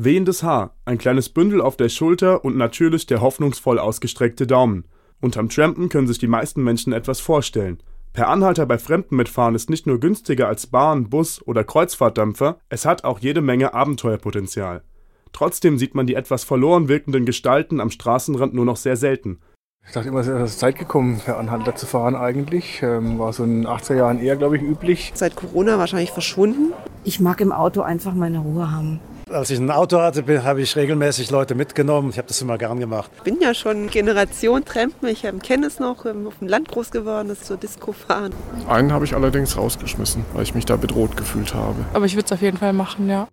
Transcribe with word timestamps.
Wehendes 0.00 0.44
Haar, 0.44 0.76
ein 0.84 0.96
kleines 0.96 1.28
Bündel 1.28 1.60
auf 1.60 1.76
der 1.76 1.88
Schulter 1.88 2.44
und 2.44 2.56
natürlich 2.56 3.06
der 3.06 3.20
hoffnungsvoll 3.20 3.80
ausgestreckte 3.80 4.46
Daumen. 4.46 4.84
Unterm 5.20 5.48
Trampen 5.48 5.88
können 5.88 6.06
sich 6.06 6.20
die 6.20 6.28
meisten 6.28 6.62
Menschen 6.62 6.92
etwas 6.92 7.18
vorstellen. 7.18 7.82
Per 8.12 8.28
Anhalter 8.28 8.64
bei 8.64 8.78
Fremden 8.78 9.16
mitfahren 9.16 9.56
ist 9.56 9.70
nicht 9.70 9.88
nur 9.88 9.98
günstiger 9.98 10.46
als 10.46 10.68
Bahn, 10.68 11.10
Bus 11.10 11.44
oder 11.44 11.64
Kreuzfahrtdampfer, 11.64 12.60
es 12.68 12.86
hat 12.86 13.02
auch 13.02 13.18
jede 13.18 13.40
Menge 13.40 13.74
Abenteuerpotenzial. 13.74 14.84
Trotzdem 15.32 15.78
sieht 15.78 15.96
man 15.96 16.06
die 16.06 16.14
etwas 16.14 16.44
verloren 16.44 16.86
wirkenden 16.86 17.26
Gestalten 17.26 17.80
am 17.80 17.90
Straßenrand 17.90 18.54
nur 18.54 18.66
noch 18.66 18.76
sehr 18.76 18.96
selten. 18.96 19.40
Ich 19.84 19.94
dachte 19.94 20.10
immer, 20.10 20.20
es 20.20 20.28
ist 20.28 20.60
Zeit 20.60 20.78
gekommen, 20.78 21.20
per 21.24 21.38
Anhalter 21.38 21.74
zu 21.74 21.86
fahren 21.86 22.14
eigentlich. 22.14 22.84
Ähm, 22.84 23.18
war 23.18 23.32
so 23.32 23.42
in 23.42 23.62
den 23.62 23.66
80er 23.66 23.96
Jahren 23.96 24.20
eher, 24.20 24.36
glaube 24.36 24.58
ich, 24.58 24.62
üblich. 24.62 25.10
Seit 25.14 25.34
Corona 25.34 25.76
wahrscheinlich 25.76 26.12
verschwunden. 26.12 26.72
Ich 27.02 27.18
mag 27.18 27.40
im 27.40 27.50
Auto 27.50 27.80
einfach 27.80 28.14
meine 28.14 28.38
Ruhe 28.38 28.70
haben. 28.70 29.00
Als 29.30 29.50
ich 29.50 29.58
ein 29.58 29.70
Auto 29.70 30.00
hatte, 30.00 30.44
habe 30.44 30.62
ich 30.62 30.74
regelmäßig 30.74 31.30
Leute 31.30 31.54
mitgenommen. 31.54 32.10
Ich 32.10 32.18
habe 32.18 32.28
das 32.28 32.40
immer 32.40 32.56
gern 32.56 32.80
gemacht. 32.80 33.10
Ich 33.16 33.22
bin 33.22 33.38
ja 33.40 33.52
schon 33.52 33.88
Generation 33.88 34.64
Trampen. 34.64 35.08
Ich 35.08 35.26
kenne 35.42 35.66
es 35.66 35.78
noch, 35.78 36.06
auf 36.06 36.38
dem 36.38 36.48
Land 36.48 36.68
groß 36.68 36.90
geworden, 36.90 37.28
das 37.28 37.42
zur 37.42 37.58
Disco 37.58 37.92
fahren. 37.92 38.32
Einen 38.68 38.92
habe 38.92 39.04
ich 39.04 39.14
allerdings 39.14 39.56
rausgeschmissen, 39.56 40.24
weil 40.32 40.44
ich 40.44 40.54
mich 40.54 40.64
da 40.64 40.76
bedroht 40.76 41.16
gefühlt 41.16 41.52
habe. 41.54 41.84
Aber 41.92 42.06
ich 42.06 42.14
würde 42.14 42.26
es 42.26 42.32
auf 42.32 42.40
jeden 42.40 42.56
Fall 42.56 42.72
machen, 42.72 43.08
ja. 43.10 43.28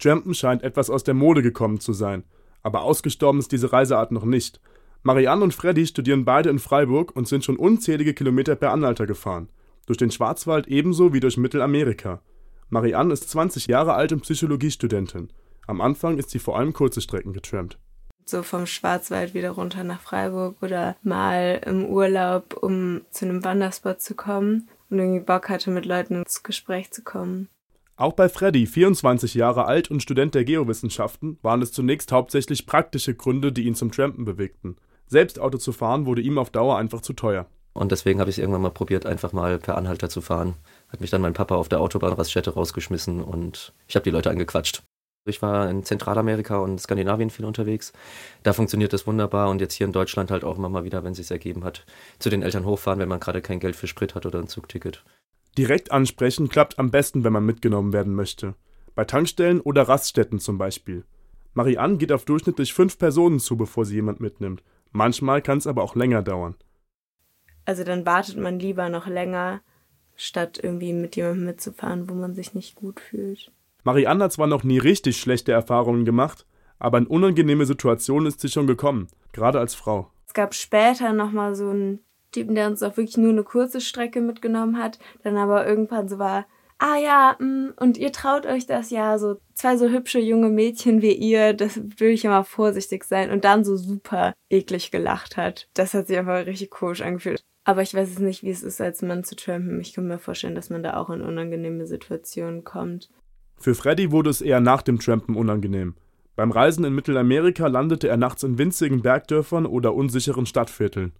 Trampen 0.00 0.34
scheint 0.34 0.62
etwas 0.62 0.90
aus 0.90 1.04
der 1.04 1.14
Mode 1.14 1.42
gekommen 1.42 1.78
zu 1.80 1.92
sein. 1.92 2.24
Aber 2.62 2.82
ausgestorben 2.82 3.38
ist 3.38 3.52
diese 3.52 3.72
Reiseart 3.72 4.10
noch 4.10 4.24
nicht. 4.24 4.60
Marianne 5.04 5.44
und 5.44 5.54
Freddy 5.54 5.86
studieren 5.86 6.24
beide 6.24 6.50
in 6.50 6.58
Freiburg 6.58 7.14
und 7.14 7.28
sind 7.28 7.44
schon 7.44 7.56
unzählige 7.56 8.14
Kilometer 8.14 8.56
per 8.56 8.72
Anhalter 8.72 9.06
gefahren. 9.06 9.48
Durch 9.86 9.96
den 9.96 10.10
Schwarzwald 10.10 10.66
ebenso 10.66 11.12
wie 11.12 11.20
durch 11.20 11.36
Mittelamerika. 11.36 12.20
Marianne 12.68 13.12
ist 13.12 13.30
20 13.30 13.66
Jahre 13.68 13.94
alt 13.94 14.12
und 14.12 14.22
Psychologiestudentin. 14.22 15.30
Am 15.66 15.80
Anfang 15.80 16.18
ist 16.18 16.30
sie 16.30 16.38
vor 16.38 16.58
allem 16.58 16.72
kurze 16.72 17.00
Strecken 17.00 17.32
getrampt. 17.32 17.78
So 18.24 18.42
vom 18.42 18.66
Schwarzwald 18.66 19.34
wieder 19.34 19.50
runter 19.50 19.84
nach 19.84 20.00
Freiburg 20.00 20.60
oder 20.60 20.96
mal 21.02 21.60
im 21.64 21.84
Urlaub, 21.86 22.56
um 22.60 23.02
zu 23.10 23.24
einem 23.24 23.44
Wanderspot 23.44 24.00
zu 24.00 24.14
kommen 24.14 24.68
und 24.90 24.98
irgendwie 24.98 25.24
Bock 25.24 25.48
hatte, 25.48 25.70
mit 25.70 25.86
Leuten 25.86 26.16
ins 26.16 26.42
Gespräch 26.42 26.90
zu 26.90 27.02
kommen. 27.02 27.48
Auch 27.94 28.12
bei 28.12 28.28
Freddy, 28.28 28.66
24 28.66 29.34
Jahre 29.34 29.64
alt 29.64 29.90
und 29.90 30.02
Student 30.02 30.34
der 30.34 30.44
Geowissenschaften, 30.44 31.38
waren 31.42 31.62
es 31.62 31.72
zunächst 31.72 32.12
hauptsächlich 32.12 32.66
praktische 32.66 33.14
Gründe, 33.14 33.52
die 33.52 33.62
ihn 33.62 33.74
zum 33.74 33.92
Trampen 33.92 34.24
bewegten. 34.24 34.76
Selbst 35.06 35.38
Auto 35.38 35.58
zu 35.58 35.72
fahren 35.72 36.04
wurde 36.04 36.20
ihm 36.20 36.36
auf 36.36 36.50
Dauer 36.50 36.76
einfach 36.76 37.00
zu 37.00 37.12
teuer. 37.12 37.46
Und 37.76 37.92
deswegen 37.92 38.20
habe 38.20 38.30
ich 38.30 38.36
es 38.36 38.38
irgendwann 38.38 38.62
mal 38.62 38.70
probiert, 38.70 39.06
einfach 39.06 39.32
mal 39.32 39.58
per 39.58 39.76
Anhalter 39.76 40.08
zu 40.08 40.20
fahren. 40.20 40.54
Hat 40.88 41.00
mich 41.00 41.10
dann 41.10 41.20
mein 41.20 41.34
Papa 41.34 41.54
auf 41.54 41.68
der 41.68 41.80
Autobahnraststätte 41.80 42.54
rausgeschmissen 42.54 43.22
und 43.22 43.72
ich 43.86 43.96
habe 43.96 44.04
die 44.04 44.10
Leute 44.10 44.30
angequatscht. 44.30 44.82
Ich 45.28 45.42
war 45.42 45.68
in 45.68 45.82
Zentralamerika 45.82 46.58
und 46.58 46.80
Skandinavien 46.80 47.30
viel 47.30 47.44
unterwegs. 47.44 47.92
Da 48.44 48.52
funktioniert 48.52 48.92
das 48.92 49.06
wunderbar 49.06 49.50
und 49.50 49.60
jetzt 49.60 49.74
hier 49.74 49.86
in 49.86 49.92
Deutschland 49.92 50.30
halt 50.30 50.44
auch 50.44 50.56
immer 50.56 50.68
mal 50.68 50.84
wieder, 50.84 51.02
wenn 51.02 51.12
es 51.12 51.18
sich 51.18 51.30
ergeben 51.30 51.64
hat, 51.64 51.84
zu 52.20 52.30
den 52.30 52.42
Eltern 52.42 52.64
hochfahren, 52.64 53.00
wenn 53.00 53.08
man 53.08 53.20
gerade 53.20 53.42
kein 53.42 53.58
Geld 53.58 53.74
für 53.74 53.88
Sprit 53.88 54.14
hat 54.14 54.24
oder 54.24 54.38
ein 54.38 54.46
Zugticket. 54.46 55.04
Direkt 55.58 55.90
ansprechen 55.90 56.48
klappt 56.48 56.78
am 56.78 56.90
besten, 56.90 57.24
wenn 57.24 57.32
man 57.32 57.44
mitgenommen 57.44 57.92
werden 57.92 58.14
möchte. 58.14 58.54
Bei 58.94 59.04
Tankstellen 59.04 59.60
oder 59.60 59.88
Raststätten 59.88 60.38
zum 60.38 60.58
Beispiel. 60.58 61.04
Marianne 61.54 61.96
geht 61.96 62.12
auf 62.12 62.24
durchschnittlich 62.24 62.72
fünf 62.72 62.98
Personen 62.98 63.40
zu, 63.40 63.56
bevor 63.56 63.84
sie 63.84 63.96
jemand 63.96 64.20
mitnimmt. 64.20 64.62
Manchmal 64.92 65.42
kann 65.42 65.58
es 65.58 65.66
aber 65.66 65.82
auch 65.82 65.96
länger 65.96 66.22
dauern. 66.22 66.54
Also 67.66 67.84
dann 67.84 68.06
wartet 68.06 68.38
man 68.38 68.58
lieber 68.58 68.88
noch 68.88 69.06
länger, 69.06 69.60
statt 70.14 70.58
irgendwie 70.62 70.92
mit 70.92 71.16
jemandem 71.16 71.44
mitzufahren, 71.44 72.08
wo 72.08 72.14
man 72.14 72.34
sich 72.34 72.54
nicht 72.54 72.74
gut 72.74 73.00
fühlt. 73.00 73.52
Marianne 73.84 74.24
hat 74.24 74.32
zwar 74.32 74.46
noch 74.46 74.64
nie 74.64 74.78
richtig 74.78 75.18
schlechte 75.18 75.52
Erfahrungen 75.52 76.04
gemacht, 76.04 76.46
aber 76.78 76.98
in 76.98 77.06
unangenehme 77.06 77.66
Situationen 77.66 78.26
ist 78.26 78.40
sie 78.40 78.48
schon 78.48 78.66
gekommen, 78.66 79.08
gerade 79.32 79.58
als 79.58 79.74
Frau. 79.74 80.10
Es 80.26 80.34
gab 80.34 80.54
später 80.54 81.12
nochmal 81.12 81.54
so 81.54 81.68
einen 81.68 82.00
Typen, 82.32 82.54
der 82.54 82.68
uns 82.68 82.82
auch 82.82 82.96
wirklich 82.96 83.16
nur 83.16 83.30
eine 83.30 83.44
kurze 83.44 83.80
Strecke 83.80 84.20
mitgenommen 84.20 84.78
hat, 84.78 84.98
dann 85.22 85.36
aber 85.36 85.66
irgendwann 85.66 86.08
so 86.08 86.18
war, 86.18 86.46
ah 86.78 86.96
ja, 86.96 87.36
mh, 87.38 87.46
mm, 87.46 87.74
und 87.78 87.96
ihr 87.96 88.12
traut 88.12 88.46
euch 88.46 88.66
das 88.66 88.90
ja, 88.90 89.18
so 89.18 89.36
zwei 89.54 89.76
so 89.76 89.88
hübsche 89.88 90.18
junge 90.18 90.50
Mädchen 90.50 91.00
wie 91.02 91.14
ihr, 91.14 91.54
das 91.54 91.80
will 91.98 92.10
ich 92.10 92.24
immer 92.24 92.44
vorsichtig 92.44 93.04
sein 93.04 93.30
und 93.30 93.44
dann 93.44 93.64
so 93.64 93.76
super 93.76 94.34
eklig 94.50 94.90
gelacht 94.90 95.36
hat. 95.36 95.68
Das 95.74 95.94
hat 95.94 96.08
sich 96.08 96.18
einfach 96.18 96.44
richtig 96.46 96.70
komisch 96.70 97.02
angefühlt. 97.02 97.42
Aber 97.66 97.82
ich 97.82 97.92
weiß 97.94 98.08
es 98.08 98.18
nicht, 98.20 98.44
wie 98.44 98.50
es 98.50 98.62
ist, 98.62 98.80
als 98.80 99.02
Mann 99.02 99.24
zu 99.24 99.34
trampen. 99.34 99.80
Ich 99.80 99.92
kann 99.92 100.06
mir 100.06 100.20
vorstellen, 100.20 100.54
dass 100.54 100.70
man 100.70 100.84
da 100.84 100.96
auch 100.96 101.10
in 101.10 101.20
unangenehme 101.20 101.84
Situationen 101.84 102.62
kommt. 102.62 103.10
Für 103.56 103.74
Freddy 103.74 104.12
wurde 104.12 104.30
es 104.30 104.40
eher 104.40 104.60
nach 104.60 104.82
dem 104.82 105.00
Trampen 105.00 105.34
unangenehm. 105.34 105.96
Beim 106.36 106.52
Reisen 106.52 106.84
in 106.84 106.94
Mittelamerika 106.94 107.66
landete 107.66 108.06
er 108.06 108.18
nachts 108.18 108.44
in 108.44 108.56
winzigen 108.56 109.02
Bergdörfern 109.02 109.66
oder 109.66 109.94
unsicheren 109.94 110.46
Stadtvierteln. 110.46 111.12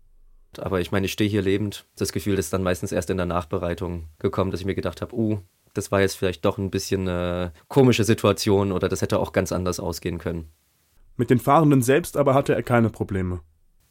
Aber 0.59 0.81
ich 0.81 0.93
meine, 0.93 1.07
ich 1.07 1.13
stehe 1.13 1.29
hier 1.29 1.43
lebend. 1.43 1.85
Das 1.97 2.13
Gefühl 2.13 2.39
ist 2.39 2.53
dann 2.53 2.63
meistens 2.63 2.93
erst 2.93 3.11
in 3.11 3.17
der 3.17 3.27
Nachbereitung 3.27 4.05
gekommen, 4.21 4.53
dass 4.53 4.61
ich 4.61 4.67
mir 4.67 4.77
gedacht 4.77 5.03
habe, 5.03 5.17
uh, 5.17 5.41
das 5.75 5.91
war 5.91 6.01
jetzt 6.01 6.17
vielleicht 6.17 6.45
doch 6.45 6.59
ein 6.59 6.71
bisschen 6.71 7.09
eine 7.09 7.53
komische 7.67 8.05
Situation 8.05 8.71
oder 8.71 8.89
das 8.89 9.03
hätte 9.03 9.19
auch 9.19 9.33
ganz 9.33 9.51
anders 9.51 9.81
ausgehen 9.81 10.19
können. 10.19 10.49
Mit 11.17 11.29
den 11.29 11.41
Fahrenden 11.41 11.83
selbst 11.83 12.17
aber 12.17 12.35
hatte 12.35 12.55
er 12.55 12.63
keine 12.63 12.91
Probleme. 12.91 13.41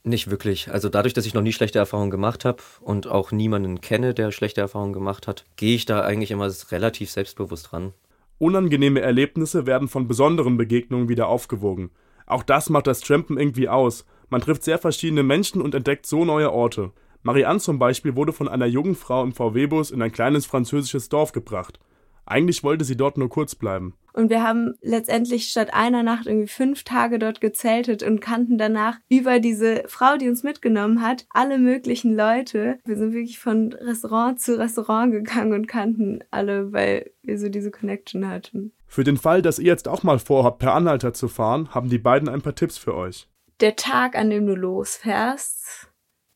Nicht 0.07 0.29
wirklich. 0.29 0.71
Also 0.71 0.88
dadurch, 0.88 1.16
dass 1.16 1.25
ich 1.25 1.33
noch 1.33 1.41
nie 1.41 1.51
schlechte 1.51 1.79
Erfahrungen 1.79 2.11
gemacht 2.11 2.45
habe 2.45 2.61
und 2.79 3.07
auch 3.07 3.31
niemanden 3.31 3.81
kenne, 3.81 4.13
der 4.13 4.31
schlechte 4.31 4.61
Erfahrungen 4.61 4.93
gemacht 4.93 5.27
hat, 5.27 5.45
gehe 5.55 5.73
ich 5.73 5.85
da 5.85 6.01
eigentlich 6.01 6.29
immer 6.29 6.47
relativ 6.69 7.09
selbstbewusst 7.09 7.73
ran. 7.73 7.91
Unangenehme 8.38 9.01
Erlebnisse 9.01 9.66
werden 9.66 9.88
von 9.88 10.07
besonderen 10.07 10.57
Begegnungen 10.57 11.09
wieder 11.09 11.27
aufgewogen. 11.27 11.89
Auch 12.27 12.43
das 12.43 12.69
macht 12.69 12.85
das 12.85 12.99
Trampen 12.99 13.39
irgendwie 13.39 13.67
aus. 13.67 14.05
Man 14.29 14.41
trifft 14.41 14.63
sehr 14.63 14.77
verschiedene 14.77 15.23
Menschen 15.23 15.59
und 15.59 15.73
entdeckt 15.73 16.05
so 16.05 16.23
neue 16.23 16.51
Orte. 16.51 16.91
Marianne 17.23 17.59
zum 17.59 17.79
Beispiel 17.79 18.16
wurde 18.16 18.31
von 18.31 18.47
einer 18.47 18.67
jungen 18.67 18.93
Frau 18.93 19.23
im 19.23 19.33
VW-Bus 19.33 19.89
in 19.89 20.03
ein 20.03 20.11
kleines 20.11 20.45
französisches 20.45 21.09
Dorf 21.09 21.31
gebracht. 21.31 21.79
Eigentlich 22.25 22.63
wollte 22.63 22.86
sie 22.86 22.97
dort 22.97 23.18
nur 23.18 23.30
kurz 23.30 23.56
bleiben. 23.56 23.96
Und 24.13 24.30
wir 24.30 24.41
haben 24.41 24.75
letztendlich 24.81 25.50
statt 25.50 25.74
einer 25.74 26.02
Nacht 26.02 26.25
irgendwie 26.25 26.47
fünf 26.47 26.84
Tage 26.84 27.19
dort 27.19 27.41
gezeltet 27.41 28.02
und 28.02 28.22
kannten 28.22 28.58
danach 28.58 28.97
über 29.09 29.41
diese 29.41 29.84
Frau, 29.88 30.16
die 30.16 30.30
uns 30.30 30.41
mitgenommen 30.41 31.02
hat, 31.02 31.25
alle 31.31 31.58
möglichen 31.58 32.16
Leute. 32.16 32.80
Wir 32.85 32.96
sind 32.96 33.14
wirklich 33.14 33.40
von 33.40 33.74
Restaurant 33.74 34.40
zu 34.40 34.58
Restaurant 34.58 35.12
gegangen 35.12 35.52
und 35.52 35.68
kannten 35.68 36.24
alle, 36.31 36.72
weil 36.72 37.12
wir 37.24 37.38
so 37.38 37.50
diese 37.50 37.72
Connection 37.72 38.28
hatten. 38.30 38.72
Für 38.88 39.03
den 39.03 39.18
Fall, 39.18 39.41
dass 39.41 39.59
ihr 39.59 39.66
jetzt 39.66 39.90
auch 39.90 40.03
mal 40.03 40.19
vorhabt, 40.19 40.59
per 40.59 40.74
Anhalter 40.74 41.14
zu 41.14 41.28
fahren, 41.28 41.75
haben 41.75 41.90
die 41.90 41.97
beiden 41.97 42.30
ein 42.30 42.41
paar 42.41 42.56
Tipps 42.56 42.78
für 42.78 42.96
euch. 42.96 43.28
Der 43.59 43.75
Tag, 43.75 44.18
an 44.18 44.30
dem 44.30 44.46
du 44.46 44.56
losfährst, 44.56 45.90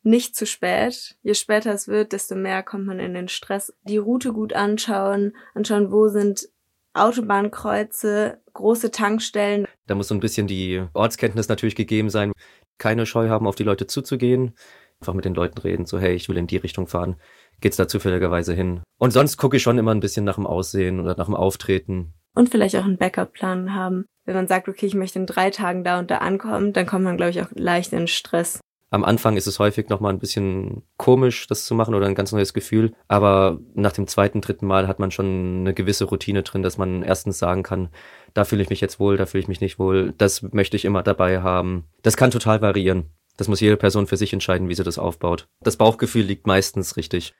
nicht 0.09 0.35
zu 0.35 0.45
spät. 0.45 1.15
Je 1.21 1.33
später 1.33 1.71
es 1.73 1.87
wird, 1.87 2.11
desto 2.11 2.35
mehr 2.35 2.63
kommt 2.63 2.85
man 2.85 2.99
in 2.99 3.13
den 3.13 3.27
Stress. 3.27 3.73
Die 3.83 3.97
Route 3.97 4.33
gut 4.33 4.53
anschauen, 4.53 5.33
anschauen, 5.53 5.91
wo 5.91 6.07
sind 6.07 6.49
Autobahnkreuze, 6.93 8.41
große 8.53 8.91
Tankstellen. 8.91 9.67
Da 9.87 9.95
muss 9.95 10.07
so 10.07 10.15
ein 10.15 10.19
bisschen 10.19 10.47
die 10.47 10.83
Ortskenntnis 10.93 11.47
natürlich 11.47 11.75
gegeben 11.75 12.09
sein. 12.09 12.31
Keine 12.77 13.05
Scheu 13.05 13.29
haben, 13.29 13.47
auf 13.47 13.55
die 13.55 13.63
Leute 13.63 13.87
zuzugehen. 13.87 14.55
Einfach 14.99 15.13
mit 15.13 15.23
den 15.23 15.35
Leuten 15.35 15.59
reden, 15.59 15.85
so 15.85 15.97
hey, 15.97 16.13
ich 16.13 16.27
will 16.27 16.37
in 16.37 16.47
die 16.47 16.57
Richtung 16.57 16.87
fahren. 16.87 17.15
Geht's 17.61 17.77
da 17.77 17.87
zufälligerweise 17.87 18.53
hin? 18.53 18.81
Und 18.97 19.11
sonst 19.11 19.37
gucke 19.37 19.57
ich 19.57 19.63
schon 19.63 19.77
immer 19.77 19.93
ein 19.93 20.01
bisschen 20.01 20.25
nach 20.25 20.35
dem 20.35 20.47
Aussehen 20.47 20.99
oder 20.99 21.15
nach 21.15 21.25
dem 21.25 21.35
Auftreten. 21.35 22.13
Und 22.35 22.49
vielleicht 22.49 22.75
auch 22.75 22.83
einen 22.83 22.97
Backup-Plan 22.97 23.73
haben. 23.73 24.05
Wenn 24.25 24.35
man 24.35 24.47
sagt, 24.47 24.67
okay, 24.67 24.85
ich 24.85 24.95
möchte 24.95 25.19
in 25.19 25.25
drei 25.25 25.51
Tagen 25.51 25.83
da 25.83 25.99
und 25.99 26.11
da 26.11 26.17
ankommen, 26.17 26.73
dann 26.73 26.85
kommt 26.85 27.03
man, 27.03 27.17
glaube 27.17 27.31
ich, 27.31 27.41
auch 27.41 27.47
leicht 27.53 27.93
in 27.93 28.07
Stress. 28.07 28.59
Am 28.91 29.03
Anfang 29.03 29.37
ist 29.37 29.45
es 29.45 29.59
häufig 29.59 29.89
nochmal 29.89 30.11
ein 30.11 30.19
bisschen 30.19 30.81
komisch, 30.97 31.45
das 31.47 31.65
zu 31.65 31.75
machen 31.75 31.93
oder 31.93 32.07
ein 32.07 32.15
ganz 32.15 32.31
neues 32.31 32.53
Gefühl. 32.53 32.93
Aber 33.07 33.59
nach 33.75 33.91
dem 33.91 34.07
zweiten, 34.07 34.41
dritten 34.41 34.65
Mal 34.65 34.87
hat 34.87 34.99
man 34.99 35.11
schon 35.11 35.59
eine 35.59 35.73
gewisse 35.75 36.05
Routine 36.05 36.41
drin, 36.41 36.63
dass 36.63 36.79
man 36.79 37.03
erstens 37.03 37.37
sagen 37.37 37.61
kann, 37.61 37.89
da 38.33 38.45
fühle 38.45 38.63
ich 38.63 38.69
mich 38.69 38.81
jetzt 38.81 38.99
wohl, 38.99 39.15
da 39.15 39.27
fühle 39.27 39.43
ich 39.43 39.47
mich 39.47 39.61
nicht 39.61 39.77
wohl, 39.77 40.13
das 40.17 40.41
möchte 40.41 40.75
ich 40.75 40.85
immer 40.85 41.03
dabei 41.03 41.41
haben. 41.41 41.85
Das 42.01 42.17
kann 42.17 42.31
total 42.31 42.61
variieren. 42.61 43.11
Das 43.37 43.47
muss 43.47 43.61
jede 43.61 43.77
Person 43.77 44.07
für 44.07 44.17
sich 44.17 44.33
entscheiden, 44.33 44.69
wie 44.69 44.75
sie 44.75 44.83
das 44.83 44.97
aufbaut. 44.97 45.47
Das 45.61 45.77
Bauchgefühl 45.77 46.23
liegt 46.23 46.47
meistens 46.47 46.97
richtig. 46.97 47.33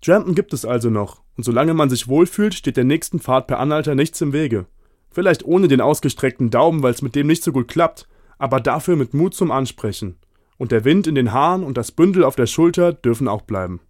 Trampen 0.00 0.36
gibt 0.36 0.52
es 0.52 0.64
also 0.64 0.90
noch, 0.90 1.22
und 1.36 1.42
solange 1.42 1.74
man 1.74 1.90
sich 1.90 2.06
wohlfühlt, 2.06 2.54
steht 2.54 2.76
der 2.76 2.84
nächsten 2.84 3.18
Fahrt 3.18 3.48
per 3.48 3.58
Anhalter 3.58 3.96
nichts 3.96 4.20
im 4.20 4.32
Wege. 4.32 4.66
Vielleicht 5.10 5.44
ohne 5.44 5.66
den 5.66 5.80
ausgestreckten 5.80 6.50
Daumen, 6.50 6.84
weil 6.84 6.92
es 6.92 7.02
mit 7.02 7.16
dem 7.16 7.26
nicht 7.26 7.42
so 7.42 7.50
gut 7.50 7.66
klappt, 7.66 8.06
aber 8.38 8.60
dafür 8.60 8.94
mit 8.94 9.12
Mut 9.12 9.34
zum 9.34 9.50
Ansprechen. 9.50 10.16
Und 10.58 10.72
der 10.72 10.84
Wind 10.84 11.06
in 11.06 11.14
den 11.14 11.32
Haaren 11.32 11.62
und 11.62 11.78
das 11.78 11.92
Bündel 11.92 12.24
auf 12.24 12.36
der 12.36 12.46
Schulter 12.46 12.92
dürfen 12.92 13.28
auch 13.28 13.42
bleiben. 13.42 13.80